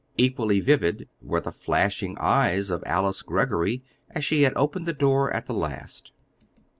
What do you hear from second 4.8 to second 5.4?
the door